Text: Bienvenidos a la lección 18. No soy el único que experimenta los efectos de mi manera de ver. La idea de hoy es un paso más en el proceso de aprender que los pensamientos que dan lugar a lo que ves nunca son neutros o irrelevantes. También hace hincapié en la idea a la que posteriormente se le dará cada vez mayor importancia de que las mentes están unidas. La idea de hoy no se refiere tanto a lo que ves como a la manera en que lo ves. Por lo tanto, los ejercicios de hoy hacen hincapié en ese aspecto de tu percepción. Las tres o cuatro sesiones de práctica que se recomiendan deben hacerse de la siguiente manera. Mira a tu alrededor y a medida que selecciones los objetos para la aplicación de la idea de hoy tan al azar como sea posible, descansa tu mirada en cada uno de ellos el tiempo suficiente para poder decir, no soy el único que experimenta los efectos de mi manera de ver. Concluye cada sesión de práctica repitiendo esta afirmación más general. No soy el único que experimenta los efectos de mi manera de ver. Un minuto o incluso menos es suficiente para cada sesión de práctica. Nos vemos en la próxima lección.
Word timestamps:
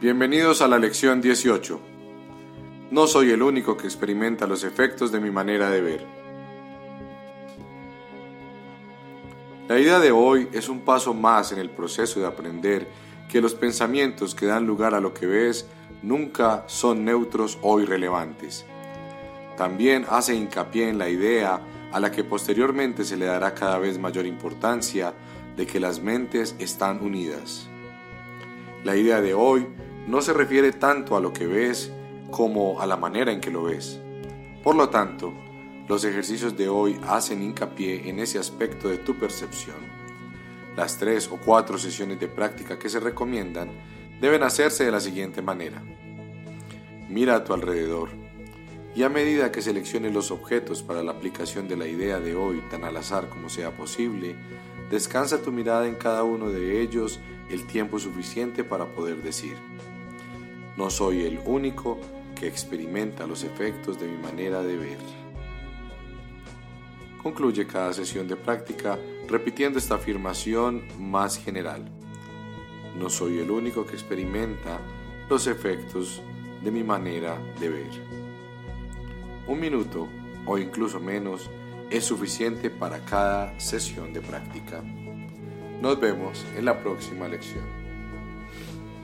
Bienvenidos 0.00 0.62
a 0.62 0.68
la 0.68 0.78
lección 0.78 1.20
18. 1.20 1.80
No 2.92 3.08
soy 3.08 3.32
el 3.32 3.42
único 3.42 3.76
que 3.76 3.88
experimenta 3.88 4.46
los 4.46 4.62
efectos 4.62 5.10
de 5.10 5.18
mi 5.18 5.32
manera 5.32 5.70
de 5.70 5.80
ver. 5.80 6.06
La 9.66 9.76
idea 9.76 9.98
de 9.98 10.12
hoy 10.12 10.48
es 10.52 10.68
un 10.68 10.82
paso 10.82 11.14
más 11.14 11.50
en 11.50 11.58
el 11.58 11.70
proceso 11.70 12.20
de 12.20 12.26
aprender 12.26 12.86
que 13.28 13.40
los 13.40 13.56
pensamientos 13.56 14.36
que 14.36 14.46
dan 14.46 14.68
lugar 14.68 14.94
a 14.94 15.00
lo 15.00 15.12
que 15.12 15.26
ves 15.26 15.66
nunca 16.00 16.62
son 16.68 17.04
neutros 17.04 17.58
o 17.62 17.80
irrelevantes. 17.80 18.66
También 19.56 20.06
hace 20.08 20.32
hincapié 20.32 20.90
en 20.90 20.98
la 20.98 21.08
idea 21.08 21.60
a 21.90 21.98
la 21.98 22.12
que 22.12 22.22
posteriormente 22.22 23.04
se 23.04 23.16
le 23.16 23.26
dará 23.26 23.52
cada 23.52 23.80
vez 23.80 23.98
mayor 23.98 24.26
importancia 24.26 25.12
de 25.56 25.66
que 25.66 25.80
las 25.80 26.00
mentes 26.00 26.54
están 26.60 27.02
unidas. 27.02 27.68
La 28.84 28.94
idea 28.94 29.20
de 29.20 29.34
hoy 29.34 29.66
no 30.08 30.22
se 30.22 30.32
refiere 30.32 30.72
tanto 30.72 31.16
a 31.16 31.20
lo 31.20 31.34
que 31.34 31.46
ves 31.46 31.92
como 32.30 32.80
a 32.80 32.86
la 32.86 32.96
manera 32.96 33.30
en 33.30 33.42
que 33.42 33.50
lo 33.50 33.64
ves. 33.64 34.00
Por 34.64 34.74
lo 34.74 34.88
tanto, 34.88 35.34
los 35.86 36.02
ejercicios 36.02 36.56
de 36.56 36.66
hoy 36.70 36.98
hacen 37.06 37.42
hincapié 37.42 38.08
en 38.08 38.18
ese 38.18 38.38
aspecto 38.38 38.88
de 38.88 38.96
tu 38.96 39.18
percepción. 39.18 39.76
Las 40.76 40.96
tres 40.96 41.28
o 41.28 41.36
cuatro 41.36 41.76
sesiones 41.76 42.18
de 42.20 42.28
práctica 42.28 42.78
que 42.78 42.88
se 42.88 43.00
recomiendan 43.00 43.68
deben 44.18 44.42
hacerse 44.42 44.86
de 44.86 44.92
la 44.92 45.00
siguiente 45.00 45.42
manera. 45.42 45.82
Mira 47.10 47.36
a 47.36 47.44
tu 47.44 47.52
alrededor 47.52 48.08
y 48.94 49.02
a 49.02 49.10
medida 49.10 49.52
que 49.52 49.60
selecciones 49.60 50.14
los 50.14 50.30
objetos 50.30 50.82
para 50.82 51.02
la 51.02 51.12
aplicación 51.12 51.68
de 51.68 51.76
la 51.76 51.86
idea 51.86 52.18
de 52.18 52.34
hoy 52.34 52.62
tan 52.70 52.84
al 52.84 52.96
azar 52.96 53.28
como 53.28 53.50
sea 53.50 53.76
posible, 53.76 54.36
descansa 54.90 55.42
tu 55.42 55.52
mirada 55.52 55.86
en 55.86 55.96
cada 55.96 56.22
uno 56.22 56.48
de 56.48 56.80
ellos 56.80 57.20
el 57.50 57.66
tiempo 57.66 57.98
suficiente 57.98 58.64
para 58.64 58.86
poder 58.86 59.22
decir, 59.22 59.56
no 60.78 60.90
soy 60.90 61.22
el 61.22 61.40
único 61.44 61.98
que 62.38 62.46
experimenta 62.46 63.26
los 63.26 63.42
efectos 63.42 63.98
de 63.98 64.06
mi 64.06 64.16
manera 64.16 64.62
de 64.62 64.76
ver. 64.76 64.98
Concluye 67.20 67.66
cada 67.66 67.92
sesión 67.92 68.28
de 68.28 68.36
práctica 68.36 68.96
repitiendo 69.26 69.80
esta 69.80 69.96
afirmación 69.96 70.84
más 70.96 71.36
general. 71.36 71.90
No 72.96 73.10
soy 73.10 73.40
el 73.40 73.50
único 73.50 73.84
que 73.84 73.94
experimenta 73.94 74.78
los 75.28 75.48
efectos 75.48 76.22
de 76.62 76.70
mi 76.70 76.84
manera 76.84 77.36
de 77.58 77.68
ver. 77.70 77.90
Un 79.48 79.58
minuto 79.58 80.06
o 80.46 80.58
incluso 80.58 81.00
menos 81.00 81.50
es 81.90 82.04
suficiente 82.04 82.70
para 82.70 83.04
cada 83.04 83.58
sesión 83.58 84.12
de 84.12 84.20
práctica. 84.20 84.80
Nos 85.82 85.98
vemos 85.98 86.46
en 86.56 86.66
la 86.66 86.78
próxima 86.80 87.26
lección. 87.26 87.87